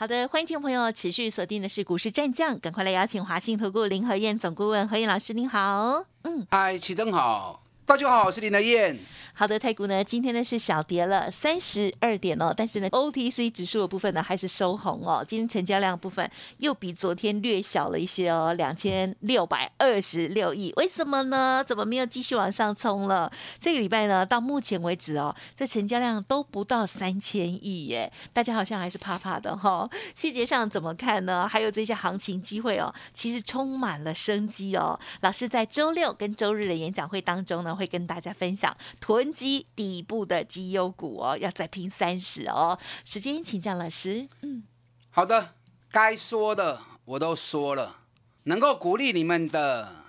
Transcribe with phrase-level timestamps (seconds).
[0.00, 6.06] 好的，欢迎听众朋友持续锁定的是股市战将，赶快来邀请华信投顾林和燕总顾问何燕老师，您好。
[6.22, 8.96] 嗯，嗨，齐正好，大家好，我是林德燕。
[9.32, 15.24] 好的，太股呢，今天呢是小跌了三十二点哦，但是呢，OTC 指数的部分呢还是收红哦。
[15.26, 20.72] 今天成交量部分又比昨天略小了一些哦，两千六百二十六亿。
[20.76, 21.64] 为什么呢？
[21.66, 23.32] 怎么没有继续往上冲了？
[23.58, 29.88] 这个礼拜呢，到目前为止哦，这成交量都不到三千亿耶，大家好像还是怕怕的哈。
[30.14, 31.48] 细节上怎么看呢？
[31.48, 35.00] 还有这些行情机会哦，其实充满了生机哦。
[35.22, 39.30] 老师在周六跟周日的演讲会当中呢，会跟大家分享囤。
[39.32, 42.78] 基底部的绩优股哦，要再拼三十哦。
[43.06, 44.28] 时间请教老师。
[44.42, 44.64] 嗯，
[45.10, 45.54] 好的，
[45.90, 48.00] 该说的我都说了，
[48.42, 50.04] 能够鼓励你们的，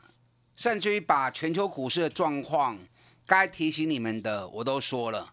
[0.56, 2.78] 甚至于把全球股市的状况
[3.26, 5.32] 该提醒你们的我都说了。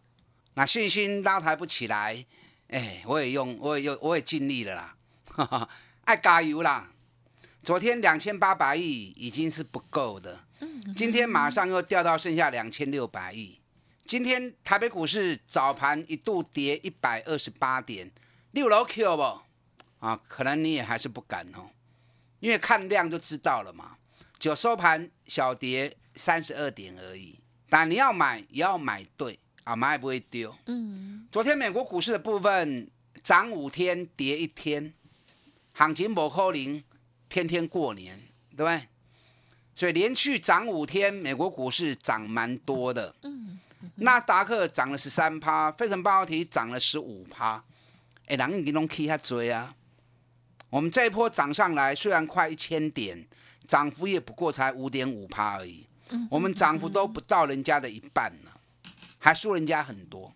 [0.55, 2.25] 那信心拉抬不起来，
[2.69, 5.69] 哎，我也用，我也用，我也尽力了啦，
[6.05, 6.89] 爱加油啦。
[7.69, 10.41] 昨天两千八百亿已经是不够的，
[10.97, 13.61] 今天马上又掉到剩下两千六百亿。
[14.07, 18.11] 今天台北股市早盘一度跌一百二十八点，
[18.53, 19.23] 六楼 Q 不？
[19.99, 21.69] 啊，可能你也还是不敢哦，
[22.41, 23.99] 因为看量就知道了嘛。
[24.39, 27.39] 就收盘小跌三十二点而已，
[27.69, 30.57] 但你要买也要买对啊，买也不会丢。
[30.65, 31.29] 嗯。
[31.31, 32.91] 昨天美国股市的部分
[33.23, 34.95] 涨五天跌一天，
[35.75, 36.83] 行情不可能
[37.29, 38.19] 天天过年，
[38.57, 38.89] 对不对？
[39.75, 43.15] 所以连续涨五天，美国股市涨蛮多的。
[43.23, 43.59] 嗯。
[43.95, 47.63] 纳达克涨了十三趴，费城半导体涨了十五趴，
[48.27, 49.73] 哎，人已经拢起下追啊！
[50.69, 53.25] 我们这一波涨上来，虽然快一千点，
[53.69, 55.87] 涨幅也不过才五点五趴而已。
[56.29, 58.51] 我们涨幅都不到人家的一半呢，
[59.19, 60.35] 还输人家很多。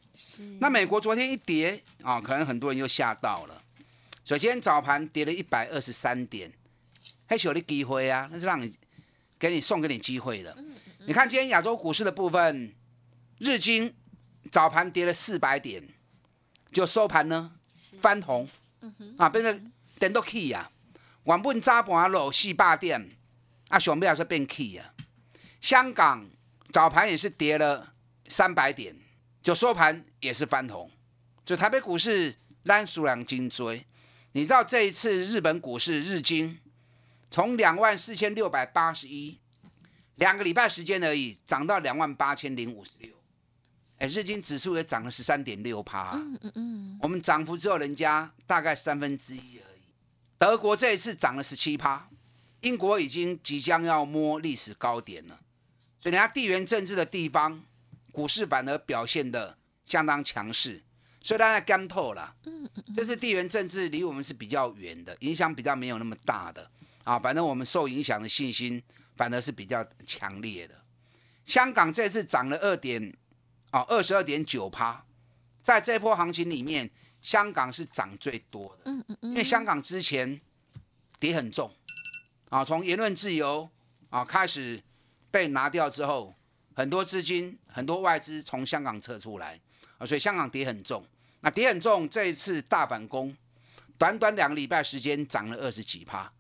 [0.60, 3.60] 那美国昨天一跌啊，可能很多人又吓到了。
[4.24, 6.52] 首先早盘跌了一百二十三点，
[7.32, 8.70] 还是有的机会啊，那是让你
[9.38, 10.54] 给你送给你机会的。
[11.06, 12.74] 你看今天亚洲股市的部分。
[13.38, 13.92] 日经
[14.52, 15.82] 早盘跌了四百点，
[16.70, 17.50] 就收盘呢
[18.00, 18.46] 翻红，
[19.16, 20.70] 啊，变成点都 key 呀。
[21.24, 23.10] 原本早盘落四百点，
[23.68, 24.92] 啊，上尾也是变 key 呀。
[25.60, 26.28] 香港
[26.70, 27.94] 早盘也是跌了
[28.28, 28.94] 三百点，
[29.42, 30.88] 就收盘也是翻红。
[31.44, 33.84] 就台北股市烂数量金追，
[34.32, 36.60] 你知道这一次日本股市日经
[37.32, 39.40] 从两万四千六百八十一，
[40.16, 43.10] 两个礼拜时间而已，涨到两万八千零五十六。
[43.96, 49.80] 哎，日经指数也涨了十三点六趴，嗯嗯嗯，我们涨幅只有人家大概三分之一而已。
[50.36, 52.10] 德国这一次涨了十七趴，
[52.60, 55.40] 英国已经即将要摸历史高点了，
[55.98, 57.64] 所以人家地缘政治的地方，
[58.10, 59.56] 股市反而表现的
[59.86, 60.82] 相当强势，
[61.22, 62.36] 所以大家干透了。
[62.44, 66.70] 嗯嗯，这次地缘政治离我们是比较远的，影响比较没有那么大的
[67.04, 68.82] 啊，反正我们受影响的信心
[69.16, 70.74] 反而是比较强烈的。
[71.44, 73.16] 香港这次涨了二点。
[73.72, 75.02] 啊，二十二点九趴，
[75.62, 76.90] 在这波行情里面，
[77.22, 78.82] 香港是涨最多的。
[78.84, 80.38] 嗯嗯嗯，因为香港之前
[81.18, 81.74] 跌很重，
[82.50, 83.66] 啊，从言论自由
[84.10, 84.82] 啊开始
[85.30, 86.34] 被拿掉之后，
[86.74, 89.58] 很多资金、很多外资从香港撤出来，
[89.96, 91.02] 啊，所以香港跌很重。
[91.40, 93.34] 那跌很重，这一次大反攻，
[93.96, 96.30] 短短两个礼拜时间涨了二十几趴。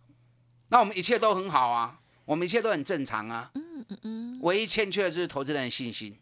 [0.72, 3.50] 那我们一切都很好啊，我们一切都很正常啊。
[3.54, 6.16] 嗯嗯嗯，唯一欠缺的就是投资人的信心。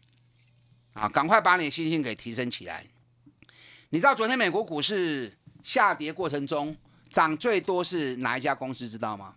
[0.91, 2.85] 啊，赶快把你的信心给提升起来！
[3.91, 5.31] 你知道昨天美国股市
[5.63, 6.75] 下跌过程中
[7.09, 8.89] 涨最多是哪一家公司？
[8.89, 9.35] 知道吗？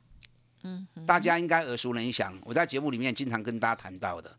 [0.64, 2.36] 嗯，大家应该耳熟能详。
[2.42, 4.37] 我在节目里面经常跟大家谈到的。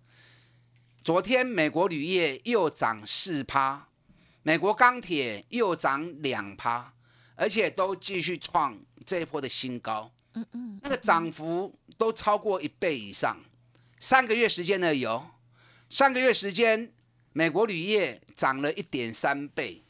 [1.02, 3.88] 昨天美国铝业又涨四趴，
[4.44, 6.92] 美国钢铁又涨两趴，
[7.36, 10.12] 而且都继续创这一波的新高。
[10.36, 13.38] 嗯嗯，那个涨幅都超过一倍以上。
[14.00, 15.26] 三个月时间呢有，
[15.90, 16.92] 三个月时间。
[17.38, 19.84] 美国铝业涨了一点三倍，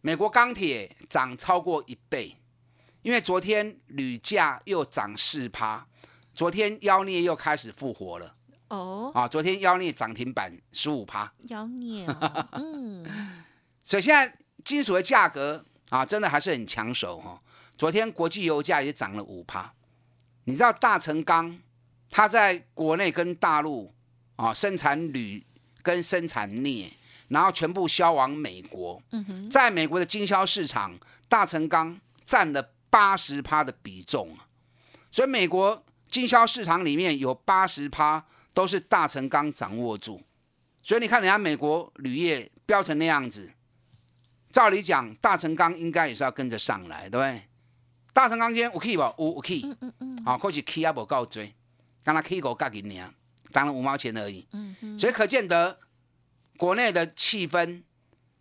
[0.00, 2.38] 美国钢铁涨超过一倍，
[3.02, 5.86] 因为昨天铝价又涨四趴，
[6.34, 8.34] 昨天妖孽又开始复活了。
[8.68, 11.30] 哦，啊，昨天妖孽涨停板十五趴。
[11.48, 12.06] 妖孽，
[12.52, 13.04] 嗯，
[13.82, 14.34] 所以现在
[14.64, 17.38] 金属的价格啊，真的还是很抢手哈。
[17.76, 19.72] 昨天国际油价也涨了五趴，
[20.44, 21.58] 你知道大成钢
[22.10, 23.92] 它在国内跟大陆
[24.36, 25.44] 啊生产铝
[25.82, 26.92] 跟生产镍，
[27.28, 29.02] 然后全部销往美国。
[29.50, 30.96] 在美国的经销市场，
[31.28, 34.46] 大成钢占了八十趴的比重啊，
[35.10, 40.22] 所以美国经销市场里面有八十趴都是大成钢掌握住。
[40.80, 43.50] 所以你看人家美国铝业飙成那样子，
[44.52, 47.42] 照理讲大成钢应该也是要跟着上来，对不对？
[48.14, 49.02] 大成钢筋有 key 不？
[49.02, 51.42] 有有 key，嗯嗯嗯，好，可是 key 也无够多，
[52.04, 53.12] 刚才 key 五角银两，
[53.52, 54.46] 涨了五毛钱而已。
[54.52, 55.80] 嗯嗯，所以可见得
[56.56, 57.82] 国内的气氛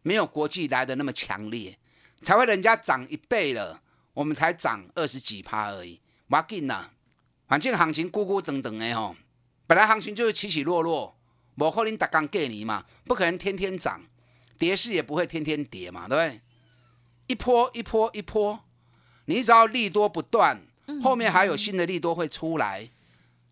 [0.04, 1.78] 没有国际来的那么强烈，
[2.22, 3.81] 才会人家涨一倍了，
[4.14, 6.92] 我们才涨二十几趴而已，要紧呐。
[7.48, 9.16] 反正行情咕咕等等的吼，
[9.66, 11.18] 本来行情就是起起落落，
[11.56, 14.02] 无可能达刚过年嘛，不可能天天涨，
[14.60, 16.42] 跌势也不会天天跌嘛，对不对？
[17.25, 18.60] 一波一波一波。
[19.25, 20.62] 你只要利多不断，
[21.02, 22.90] 后面还有新的利多会出来，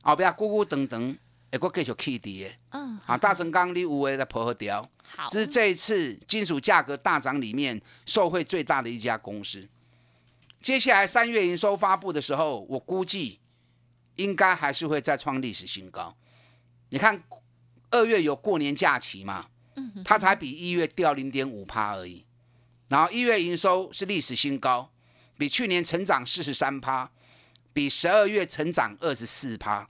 [0.01, 1.17] 后不要咕咕等等，
[1.51, 2.57] 会个继续起跌。
[2.71, 4.85] 嗯，啊，大成钢你有诶在破掉，
[5.15, 9.67] 好，这是这一次金属价格大涨里面受惠最大的一家公司。
[10.61, 13.39] 接下来三月营收发布的时候，我估计
[14.17, 16.15] 应该还是会再创历史新高。
[16.89, 17.23] 你看
[17.91, 22.25] 二月有过年假期嘛，嗯，它才比一月掉零点五趴而已，
[22.89, 24.91] 然后一月营收是历史新高。
[25.41, 27.09] 比去年成长四十三趴，
[27.73, 29.89] 比十二月成长二十四趴，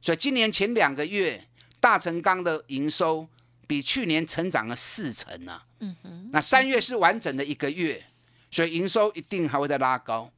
[0.00, 1.48] 所以今年前两个月
[1.80, 3.26] 大成钢的营收
[3.66, 5.66] 比去年成长了四成啊。
[5.80, 8.06] 嗯哼，那三月是完整的一个月，
[8.52, 10.30] 所以营收一定还会再拉高。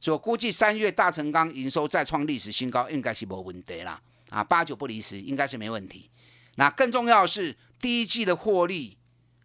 [0.00, 4.00] 所以我估计三月大成钢营收再创历史新高，应该是没问题啦。
[4.28, 6.08] 啊，八九不离十，应该是没问题。
[6.54, 8.96] 那更重要的是第一季的获利，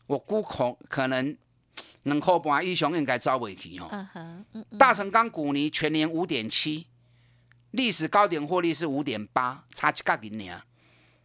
[0.06, 1.36] 我估恐可能。
[2.04, 4.08] 两块半以上应该招未去哦。
[4.78, 6.88] 大成钢股尼全年五点七，
[7.72, 10.62] 历史高点获利是五点八，差一角银年。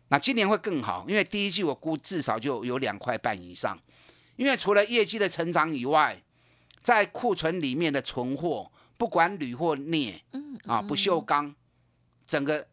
[0.08, 3.78] 那今年会更好，因为第一季我估至少就有两块半以上。
[4.36, 6.22] 因为除了业绩的成长以外，
[6.82, 10.22] 在库存里面的存货，不管铝或镍，
[10.64, 11.54] 啊不锈钢，
[12.26, 12.66] 整个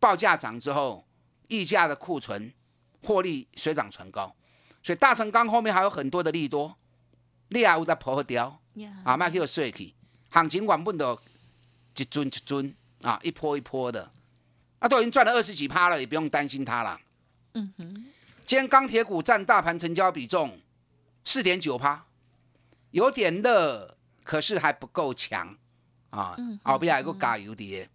[0.00, 1.06] 报价涨之后，
[1.48, 2.52] 溢价的库存
[3.02, 4.34] 获利水涨船高，
[4.82, 6.74] 所以大成钢后面还有很多的利多。
[7.52, 8.60] 你也有在破掉，
[9.04, 9.94] 啊，卖去有税去，
[10.30, 11.18] 行情原本都
[11.96, 14.10] 一尊一尊啊，一波一波的，
[14.78, 16.98] 啊，都已经赚了二十几趴了，也不用担心它了。
[17.54, 17.94] 嗯哼，
[18.46, 20.58] 今天钢铁股占大盘成交比重
[21.24, 22.06] 四点九趴，
[22.90, 25.56] 有点热，可是还不够强
[26.10, 26.36] 啊。
[26.62, 27.88] 后边还有个加油跌。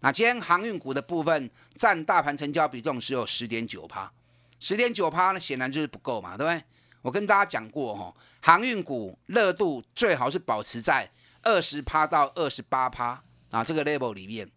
[0.00, 4.12] 那今天航运股的部分占大盘成交比重只有十点九趴，
[4.60, 6.64] 十点九趴呢，显然就是不够嘛，对不对？
[7.04, 11.10] 我跟大家讲过哈，航运股热度最好是保持在
[11.42, 14.50] 二十趴到二十八趴啊这个 level 里面。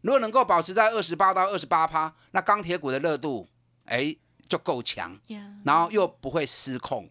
[0.00, 3.48] 如果能够保持在二十八到二十八趴，那钢铁股的热度
[3.84, 4.14] 哎
[4.48, 5.16] 就够强，
[5.62, 7.08] 然后又不会失控，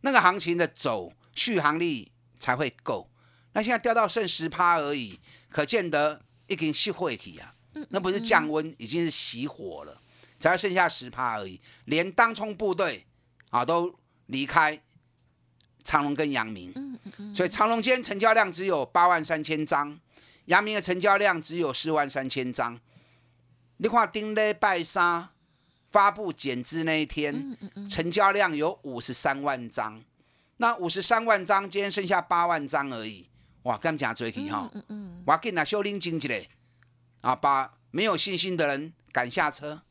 [0.00, 3.10] 那个行情的走续航力才会够。
[3.52, 5.20] 那现在掉到剩十趴而已，
[5.50, 7.54] 可见得已经熄火起啊，
[7.90, 10.00] 那不是降温，已经是熄火了，
[10.40, 13.04] 才剩下十趴而已，连当冲部队
[13.50, 13.94] 啊都。
[14.26, 14.80] 离开
[15.84, 16.72] 长隆跟阳明，
[17.32, 19.98] 所以长隆今天成交量只有八万三千张，
[20.46, 22.78] 阳明的成交量只有四万三千张。
[23.76, 25.30] 你看丁礼拜沙
[25.90, 27.56] 发布减资那一天，
[27.88, 30.02] 成交量有五十三万张，
[30.56, 33.28] 那五十三万张今天剩下八万张而已，
[33.62, 34.68] 哇，更加追起哈！
[35.24, 36.48] 我给那修拎经济嘞，
[37.20, 39.82] 啊，把没有信心的人赶下车，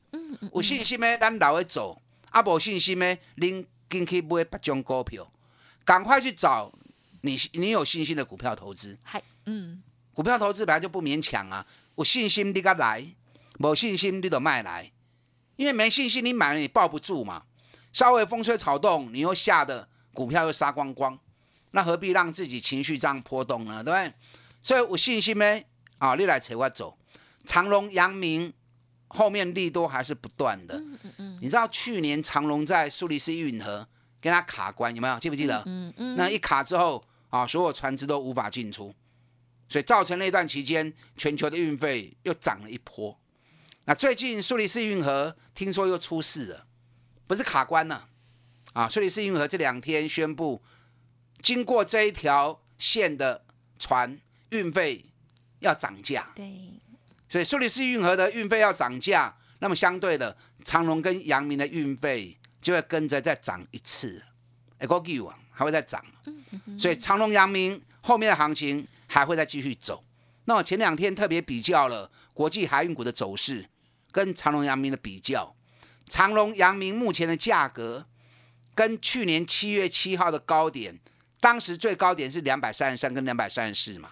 [0.53, 2.01] 有信心的咱老会走，
[2.31, 3.65] 啊，无信心的拎。
[3.95, 5.31] 进去买八种股票，
[5.85, 6.69] 赶快去找
[7.21, 8.97] 你你有信心的股票投资。
[9.03, 9.81] 嗨，嗯，
[10.13, 13.05] 股票投资本来就不勉强啊，有信心你敢来，
[13.57, 14.91] 没信心你都卖来，
[15.55, 17.43] 因为没信心你买了你抱不住嘛。
[17.93, 21.17] 稍微风吹草动，你又吓得股票又杀光光，
[21.71, 23.81] 那何必让自己情绪这样波动呢？
[23.81, 24.13] 对不对？
[24.61, 25.61] 所以有信心呢，
[25.99, 26.97] 啊，你来扯我走，
[27.45, 28.53] 长隆、阳明。
[29.15, 30.79] 后面利多还是不断的，
[31.41, 33.87] 你知道去年长隆在苏黎世运河
[34.19, 35.17] 跟他卡关有没有？
[35.19, 35.63] 记不记得？
[35.65, 36.15] 嗯嗯。
[36.15, 38.93] 那一卡之后啊，所有船只都无法进出，
[39.69, 43.17] 所以造成那段期间全球的运费又涨了一波。
[43.85, 46.65] 那最近苏黎世运河听说又出事了，
[47.25, 48.07] 不是卡关了
[48.73, 48.89] 啊？
[48.89, 50.61] 苏黎世运河这两天宣布，
[51.41, 53.45] 经过这一条线的
[53.79, 54.19] 船
[54.49, 55.05] 运费
[55.59, 56.31] 要涨价。
[56.35, 56.74] 对。
[57.27, 64.23] 所以苏黎世运河的运费要涨价，那么相对的，长隆跟阳明的运费就会跟着再涨一次，
[64.77, 66.03] 哎，国啊，还会再涨。
[66.77, 70.03] 所以长隆、阳明后面的行情还会再继续走。
[70.45, 73.67] 那我前两天特别比较了国际海运股的走势，
[74.11, 75.55] 跟长隆、阳明的比较。
[76.07, 78.05] 长隆、阳明目前的价格，
[78.75, 80.99] 跟去年七月七号的高点，
[81.39, 84.11] 当时最高点是两百三十三跟两百三十四嘛，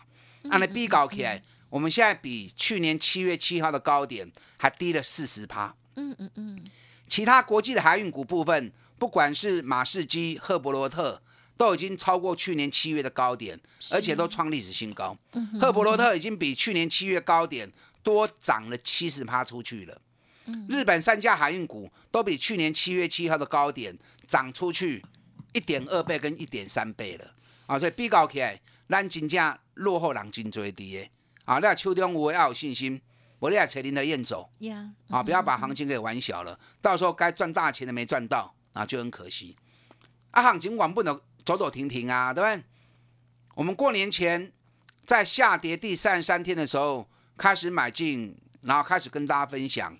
[0.49, 1.43] 按那比高起来，
[1.73, 5.75] 我们现在比去年七月七号的高点还低了四十趴。
[5.95, 6.63] 嗯嗯嗯。
[7.07, 11.19] 其他国际的海运股部分，不管是马士基、赫伯罗特，
[11.57, 15.17] 都已经超过去年七月的高点，而且都创历史新高。
[15.59, 17.71] 赫伯罗特已经比去年七月高点
[18.03, 19.99] 多涨了七十趴出去了。
[20.69, 25.03] 日本三家海运股都比去年七月七号的高点涨出去
[25.53, 27.33] 一点二倍跟一点三倍了
[27.65, 27.79] 啊！
[27.79, 31.09] 所以比较起来，咱真正落后人真最低的
[31.45, 31.59] 啊！
[31.59, 33.01] 你手中有要有信心，
[33.39, 34.49] 我你来找林德燕走
[35.09, 35.21] 啊！
[35.21, 39.55] 不要把行情给玩小了，到时候该赚大钱的没赚到啊，就很可惜
[40.31, 40.41] 啊！
[40.41, 42.63] 行情管不能走走停停啊，对不对？
[43.55, 44.51] 我们过年前
[45.05, 47.07] 在下跌第三十三天的时候
[47.37, 49.97] 开始买进，然后开始跟大家分享。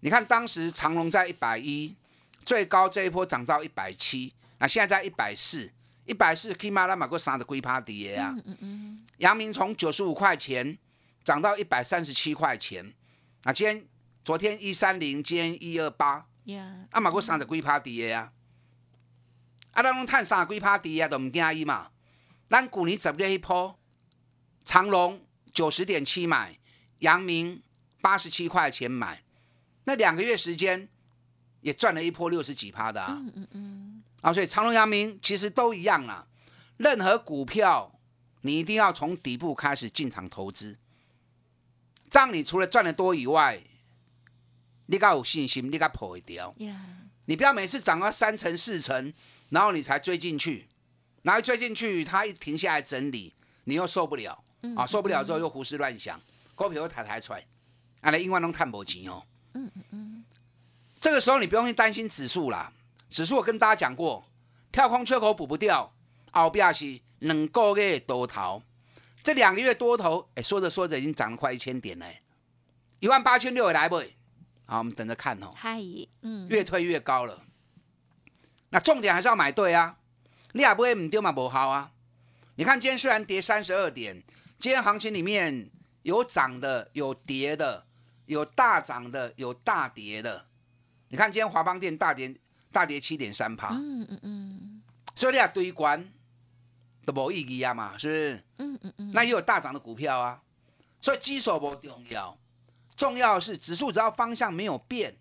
[0.00, 1.96] 你看，当时长隆在一百一，
[2.44, 5.72] 最高这一波涨到一百七，那现在在一百四，
[6.08, 8.32] 一百四起码拉买过三的龟趴底啊。
[8.34, 9.06] 嗯嗯嗯。
[9.18, 10.78] 阳明从九十五块钱
[11.22, 12.94] 涨到一百三十七块钱，
[13.44, 13.86] 啊，今天
[14.24, 16.26] 昨天一三零，今天一二八，
[16.92, 18.32] 啊，买过三的龟趴底啊。
[19.72, 21.90] 啊，咱拢探三龟趴底啊，都唔惊伊嘛。
[22.48, 23.78] 咱去年十月一波，
[24.64, 25.20] 长隆
[25.52, 26.58] 九十点七买，
[27.00, 27.62] 阳明
[28.00, 29.22] 八十七块钱买。
[29.84, 30.88] 那两个月时间，
[31.60, 33.12] 也赚了一波六十几趴的啊！
[33.20, 33.87] 嗯嗯嗯。
[34.20, 36.26] 啊，所以长隆、阳明其实都一样啦。
[36.76, 37.92] 任何股票，
[38.42, 40.78] 你一定要从底部开始进场投资，
[42.08, 43.62] 这样你除了赚得多以外，
[44.86, 46.54] 你该有信心，你该破一掉。
[47.26, 49.12] 你不要每次涨到三成四成，
[49.50, 50.68] 然后你才追进去，
[51.22, 53.34] 然后追进去，它一停下来整理，
[53.64, 54.42] 你又受不了。
[54.74, 56.20] 啊，受不了之后又胡思乱想，
[56.56, 57.46] 股票又抬抬出来，
[58.00, 59.22] 啊，来永远拢赚无钱哦。
[59.54, 60.24] 嗯嗯嗯，
[60.98, 62.72] 这个时候你不用去担心指数啦，
[63.08, 64.24] 指数我跟大家讲过，
[64.70, 65.94] 跳空缺口补不掉，
[66.32, 68.62] 后边是两个月多头，
[69.22, 72.20] 这两个月多头，哎，说着说着已经涨了快一千点嘞，
[73.00, 74.02] 一万八千六来不？
[74.66, 75.50] 好，我们等着看哦。
[75.56, 75.80] 嗨，
[76.22, 77.42] 嗯，越推越高了，
[78.68, 79.96] 那重点还是要买对啊，
[80.52, 81.92] 你也不会唔丢嘛，不好啊。
[82.56, 84.22] 你看今天虽然跌三十二点，
[84.58, 85.70] 今天行情里面
[86.02, 87.86] 有涨的，有跌的。
[88.26, 90.44] 有大涨的，有大跌的。
[91.08, 92.34] 你看今天华邦电大跌，
[92.72, 93.68] 大跌七点三趴。
[93.74, 94.82] 嗯嗯嗯。
[95.14, 96.08] 所以你要堆关
[97.04, 98.44] 都无意义啊嘛，是不是？
[98.58, 99.12] 嗯嗯嗯。
[99.12, 100.42] 那也有大涨的股票啊。
[101.00, 102.38] 所以基础不重要，
[102.96, 105.16] 重要是指数只要方向没有变，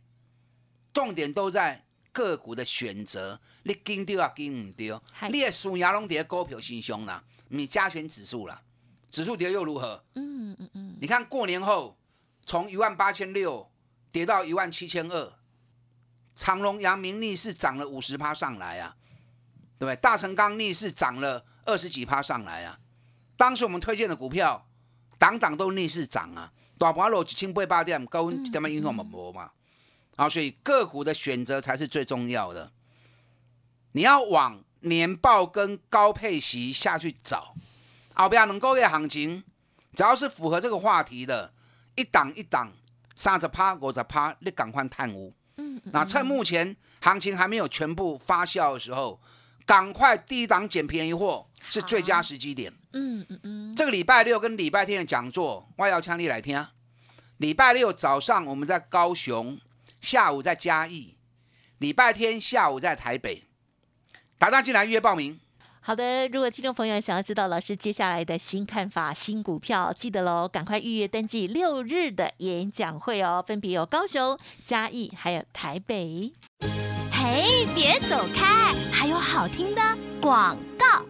[0.94, 3.40] 重点都在个股的选择。
[3.64, 5.02] 你跟丢啊，跟唔丢？
[5.32, 8.62] 你的输赢拢跌股票心胸啦，你加权指数啦，
[9.10, 10.04] 指数跌又如何？
[10.16, 10.98] 嗯嗯嗯。
[11.02, 11.98] 你看过年后。
[12.50, 13.70] 从一万八千六
[14.10, 15.34] 跌到一万七千二，
[16.38, 18.96] 长隆、阳明逆势涨了五十趴上来啊，
[19.78, 19.96] 对不对？
[19.96, 22.80] 大成钢逆势涨了二十几趴上来啊。
[23.36, 24.68] 当时我们推荐的股票，
[25.18, 29.52] 档档都逆势涨啊，大盘落一千八百点，高温点么影响我们嘛？
[30.16, 32.72] 啊，所以个股的选择才是最重要的。
[33.94, 37.56] 你要往年报跟高配息下去找，
[38.14, 39.44] 后边能够的行情，
[39.96, 41.54] 只要是符合这个话题的。
[41.96, 42.72] 一档一档，
[43.16, 45.34] 三十趴、五十趴，你赶快探屋。
[45.58, 49.20] 嗯，那趁目前行情还没有全部发酵的时候，
[49.66, 52.74] 赶快低档捡便宜货是最佳时机点。
[52.94, 53.76] 嗯嗯嗯。
[53.76, 56.68] 这个礼拜六跟礼拜天的讲座，外要强力来听。
[57.38, 59.60] 礼拜六早上我们在高雄，
[60.02, 61.18] 下午在嘉义，
[61.78, 63.44] 礼拜天下午在台北，
[64.38, 65.40] 打单进来预约报名。
[65.88, 76.34] 好的，如果听众朋友想要知道老师接下来的新看法、新股票，记得喽，赶快预约登记六日的演讲会哦，分别有高雄、嘉义还有台北。
[77.10, 79.82] 嘿，别走开，还有好听的
[80.20, 81.06] 广告。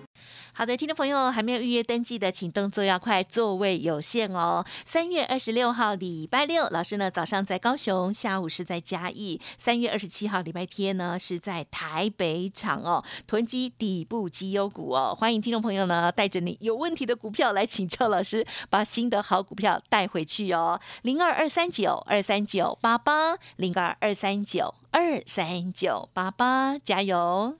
[0.58, 4.66] 好的，听众朋友还没有预约登记的，请动作要快，座位有限哦。
[4.86, 9.40] 三月二十六号礼拜六，老师呢早上在高雄，下午是在嘉义。
[9.60, 15.16] 三月二十七号礼拜天呢是在台北场哦，囤积底部绩优股哦。
[15.16, 20.82] 欢迎听众朋友呢带着你有问题的股票来请教老师，把新的好股票带回去哦。
[21.04, 27.60] 零二二三九二三九八八，零二二三九二三九八八，加油！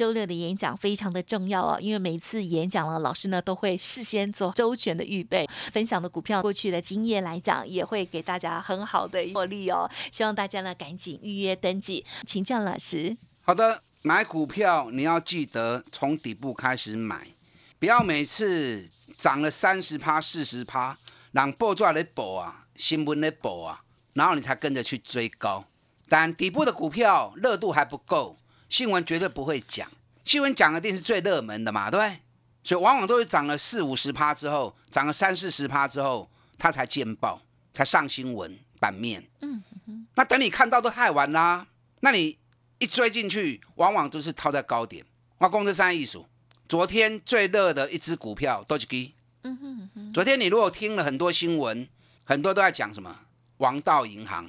[0.00, 9.86] 周六的演讲非常的重要哦，因为每次演讲了，老师呢都会事先做周全的预备，分享的股票过去的经验来讲，也会给大家很好的获利哦。
[10.10, 13.14] 希望大家呢赶紧预约登记，请教老师。
[13.42, 17.26] 好的，买股票你要记得从底部开始买，
[17.78, 18.88] 不要每次
[19.18, 20.96] 涨了三十趴、四十趴，
[21.32, 23.82] 让报纸来报啊，新闻来报啊，
[24.14, 25.66] 然后你才跟着去追高。
[26.08, 28.38] 但底部的股票热度还不够。
[28.70, 29.90] 新闻绝对不会讲，
[30.24, 32.20] 新闻讲的一定是最热门的嘛，对不对？
[32.62, 39.28] 所以往往都是涨了四五十趴之后，涨了三四十趴之后，它才见报，才上新闻版面。
[39.40, 39.62] 嗯
[40.14, 41.66] 那等你看到都太晚啦，
[42.00, 42.38] 那你
[42.78, 45.04] 一追进去，往往都是套在高点。
[45.38, 46.26] 我公司三艺术，
[46.68, 49.14] 昨天最热的一只股票都是基。
[49.42, 50.12] 嗯哼哼。
[50.12, 51.88] 昨天你如果听了很多新闻，
[52.22, 53.20] 很多都在讲什么
[53.56, 54.48] 王道银行。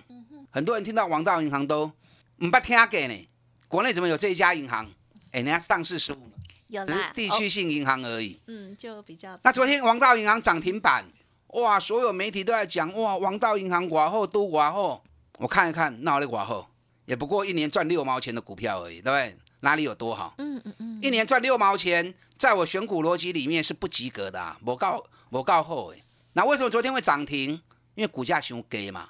[0.51, 1.92] 很多人听到王道银行都
[2.38, 3.28] 唔不听给呢。
[3.72, 4.86] 国内怎么有这一家银行？
[5.32, 6.30] 哎，人家上市十五
[6.68, 8.38] 年，只是地区性银行而已。
[8.48, 9.40] 嗯，就比较。
[9.44, 11.06] 那昨天王道银行涨停板，
[11.48, 15.01] 哇，所有媒体都在讲，哇，王道银行寡后都寡后。
[15.38, 16.68] 我看一看，那我的寡后
[17.06, 19.38] 也不过一年赚六毛钱的股票而已，对不对？
[19.62, 20.36] 哪里有多好？
[20.38, 21.00] 嗯嗯嗯。
[21.01, 26.04] 一年赚六毛钱，在我选股逻辑里面是不及格的，我告我告后哎。
[26.34, 27.51] 那为什么昨天会涨停？
[27.96, 29.10] 因为股价熊给嘛，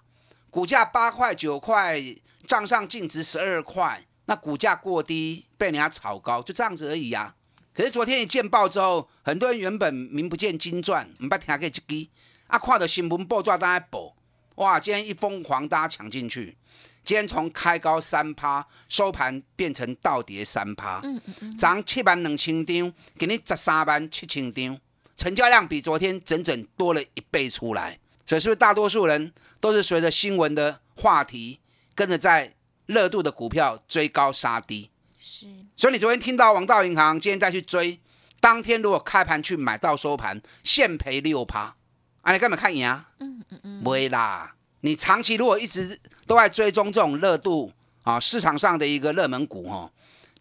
[0.52, 2.00] 股价八块九块，
[2.46, 4.06] 账上净值十二块。
[4.32, 7.36] 那股价过低被人家炒高，就这样子而已呀。
[7.74, 12.08] 可是昨天一见报之后，很多人原本名不见经传，唔捌听过一支，
[12.48, 14.16] 啊，看到新闻报纸在报，
[14.56, 16.56] 哇，今天一疯狂，大家抢进去。
[17.04, 24.80] 今天从开高三趴，收盘变成倒跌三趴，嗯嗯嗯，涨七万两千张，给你十三万七千张，
[25.18, 28.00] 成交量比昨天整整多了一倍出来。
[28.26, 31.60] 所以是不是大多数人都是随着新闻的话题，
[31.94, 32.54] 跟着在？
[32.92, 38.00] 热度的股票追高杀低，是，所以你昨天听到王道银行，今天再去追，
[38.42, 41.76] 当天如果开盘去买到收盘，现赔六趴，
[42.22, 43.10] 啊，你干嘛看赢啊？
[43.20, 47.72] 嗯嗯嗯，不会啦，你长期如果一直都在追踪这种热度
[48.04, 49.92] 啊，市场上的一个热门股哦，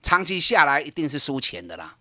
[0.03, 1.97] 长期下来一定是输钱的啦。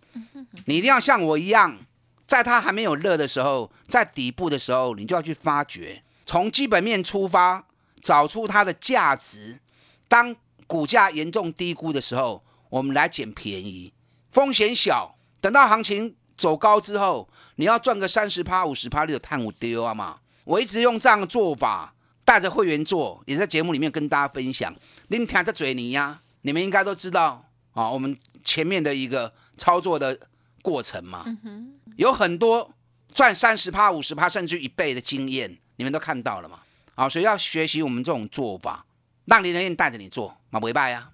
[0.66, 1.78] 你一定要像我一样，
[2.26, 7.66] 在它还没有热的时候，在底部的时候，你就要去发掘，从基本面出发，
[8.02, 9.60] 找出它的价值。
[10.10, 10.34] 当
[10.66, 13.92] 股价严重低估的时候，我们来捡便宜，
[14.32, 15.16] 风险小。
[15.40, 20.18] 等到行情走高之后，你要赚个三十趴、五十趴，你就探五丢啊嘛！
[20.42, 21.94] 我一直用这样的做法，
[22.24, 24.74] 带着会员做，也在节目里面跟大家分享。
[25.06, 30.18] 你听这嘴泥呀，你们应该都知道啊，我们前面的一个操作的
[30.60, 31.24] 过程嘛，
[31.94, 32.74] 有很多
[33.14, 36.58] 赚三十趴、五十趴，甚至一倍的经验，你们都看到了嘛？
[36.96, 38.84] 啊，所以要学习我们这种做法。
[39.30, 41.08] 让林德燕带着你做，马尾拜呀！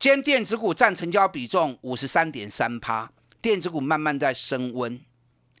[0.00, 4.98] 今天电子股占成交比重五十三点三趴，电子股慢慢在升温。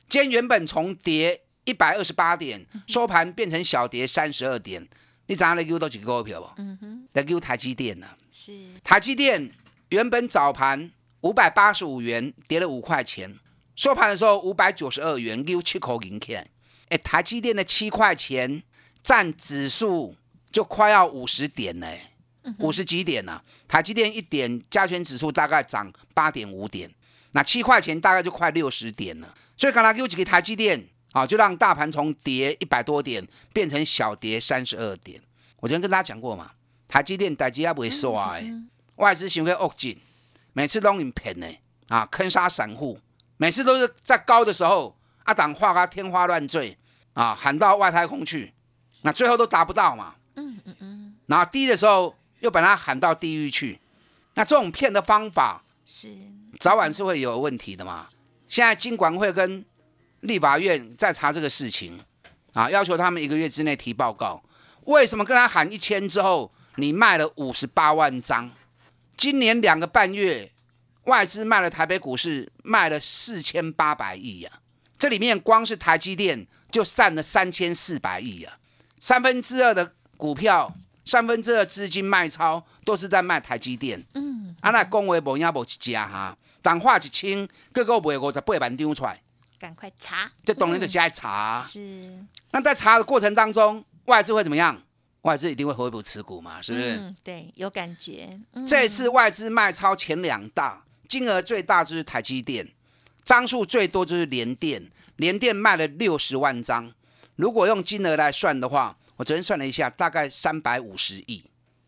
[0.08, 4.88] 今天原本从跌一百二十八点，收盘变成小跌三十二点。
[5.26, 6.50] 你早上来 Q 到几个股票不？
[6.60, 8.08] 嗯哼，来 Q 台积电呢？
[8.32, 9.48] 是台积电
[9.90, 13.38] 原本早盘五百八十五元，跌了五块钱，
[13.76, 16.50] 收盘的时候五百九十二元，Q 七口银钱。
[16.88, 18.64] 哎，台积电的七块钱
[19.00, 20.16] 占指数。
[20.50, 21.86] 就快要五十点呢，
[22.58, 23.40] 五十几点呢？
[23.68, 26.90] 台积电一点加权指数大概涨八点五点，
[27.32, 29.32] 那七块钱大概就快六十点了。
[29.56, 35.20] 所以刚才给我几个台积电啊，就让大盘从跌一百多点变成小跌三十二点。
[35.60, 36.50] 我昨天跟大家讲过嘛，
[36.88, 38.50] 台积电台积也不会刷哎，
[38.96, 39.96] 外资行为恶进，
[40.52, 41.46] 每次都很骗呢
[41.88, 42.98] 啊，坑杀散户，
[43.36, 46.76] 每次都是在高的时候阿党画个天花乱坠
[47.12, 48.52] 啊，喊到外太空去，
[49.02, 50.16] 那最后都达不到嘛。
[51.30, 53.80] 嗯嗯嗯，然后低的时候又把它喊到地狱去，
[54.34, 56.08] 那这种骗的方法是
[56.58, 58.08] 早晚是会有问题的嘛？
[58.48, 59.64] 现在金管会跟
[60.20, 62.00] 立法院在查这个事情
[62.52, 64.42] 啊，要求他们一个月之内提报告。
[64.86, 68.50] 为什么跟他喊一千之后，你卖了五十八万张？
[69.16, 70.50] 今年两个半月，
[71.04, 74.50] 外资卖了台北股市卖了四千八百亿呀，
[74.98, 78.58] 这里面光是台积电就散了三千四百亿呀，
[78.98, 84.04] 三分之二的股票，三分之二资金卖超都是在卖台积电。
[84.14, 89.20] 嗯，啊那讲话无影无一家哈，但话一清，各个卖五十八万张出来，
[89.58, 91.62] 赶快查，这当然就是爱查。
[91.66, 92.18] 是，
[92.52, 94.80] 那在查的过程当中，外资会怎么样？
[95.22, 96.96] 外资一定会回补持股嘛，是不是？
[96.96, 98.30] 嗯，对，有感觉。
[98.54, 102.66] 嗯这次外资卖超前两大，金额最大就是台积电，
[103.22, 106.92] 张数最多就是联电，联电卖了六十万张。
[107.36, 111.44] 如果用金额来算的话，我昨天算了一下，大概三百五十亿。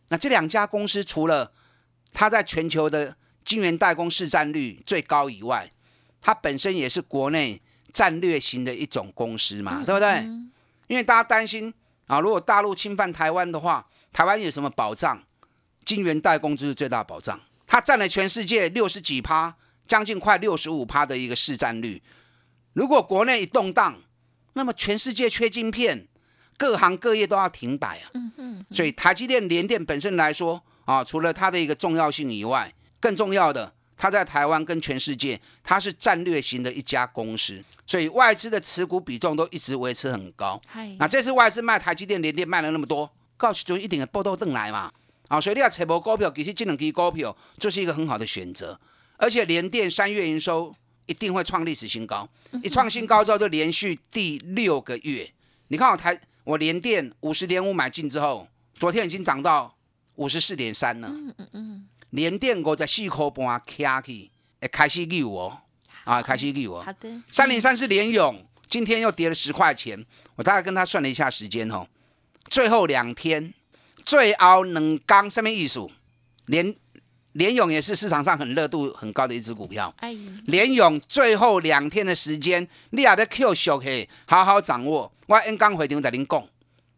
[0.08, 1.50] 那这两家公司除了
[2.12, 5.72] 它在全球的晶圆代工市占率最高以外，
[6.20, 10.22] 它本身也是国内战略型的一种公司嘛，对不对？
[10.88, 11.72] 因为大家担心
[12.06, 15.24] 啊，如果大陆侵犯台湾的话，台湾有什么保障？
[15.86, 22.02] 晶圆代工就是最大保障，它占了全世界六十几趴，将近快六十五趴的一个市占率。
[22.74, 24.02] 如果国内一动荡，
[24.52, 26.06] 那么全世界缺晶片，
[26.62, 28.10] 各行各业都要停摆啊。
[28.14, 40.62] 嗯嗯所以台积电、联电本身来说啊，除了它的一个重要性以外，更重要的，它在台湾跟全世界，它是战略型的一家公司，所以外资的持股比重都一直维持很高。
[40.68, 44.92] 嗨，那这次外资卖台积电、联电卖了那么多，告诉就一定的报道登来嘛。
[45.26, 48.78] 啊，所以你要找无股票，其实这两支股票就是一个很好的选择。
[49.16, 50.72] 而且联电三月营收
[51.06, 52.28] 一定会创历史新高，
[52.62, 55.28] 一创新高之后就连续第六个月。
[55.68, 59.76] 你看我台我联电五十点五买进之后，昨天已经涨到
[60.16, 61.08] 五十四点三了。
[61.08, 61.88] 嗯嗯嗯。
[62.10, 65.58] 联电我在四块半卡起，会开始溜哦，
[66.04, 66.82] 啊，开始溜哦。
[66.84, 70.04] 好的，三零三是联勇，今天又跌了十块钱。
[70.36, 71.86] 我大概跟他算了一下时间哦，
[72.50, 73.54] 最后两天，
[74.04, 75.88] 最后两刚什么意思？
[76.46, 76.74] 联
[77.32, 79.92] 联勇也是市场上很热度很高的一只股票。
[79.98, 80.14] 哎，
[80.46, 85.12] 联勇最后两天的时间，你也要 Q 小嘿，好好掌握。
[85.26, 86.46] 我 N 刚回场在您讲，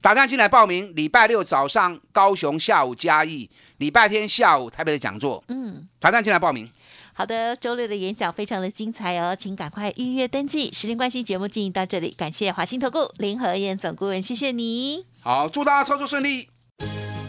[0.00, 5.44] 打电话进来报名，礼拜六早上高雄，下午嘉义，礼拜天下午台北的讲座。
[5.48, 6.68] 嗯，打电话进来报名。
[7.16, 10.72] 好的，周六的演讲非常的精彩哦，请赶快预约登记。
[10.72, 15.06] 时间关系，节目进行到这里，感谢华兴投顾林和燕总顾问，谢谢你。
[15.22, 16.48] 好，祝大家操作顺利。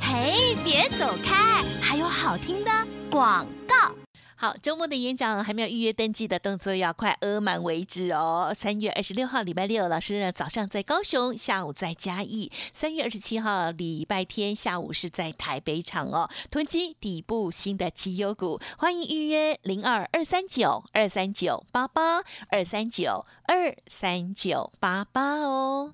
[0.01, 2.71] 嘿，别走开，还有好听的
[3.15, 3.95] 广告。
[4.35, 8.51] 好，周末的演讲还没有预约登记的动作要快，额满为止哦。
[8.53, 16.29] 三月二十六号礼拜六，老师早上在高雄，下午在嘉义；三月二十七号礼拜天下午是在台北场哦。
[16.51, 25.93] 囤积底部新的绩优股，欢迎预约零二二三九二三九八八二三九二三九八八哦。